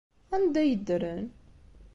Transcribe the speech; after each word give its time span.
Anda 0.35 0.59
ay 0.61 0.71
ddren? 0.77 1.25